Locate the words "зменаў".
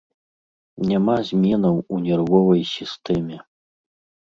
1.29-1.77